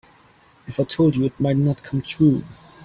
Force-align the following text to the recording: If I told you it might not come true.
If 0.65 0.79
I 0.79 0.83
told 0.83 1.15
you 1.15 1.25
it 1.25 1.39
might 1.39 1.57
not 1.57 1.83
come 1.83 2.01
true. 2.01 2.41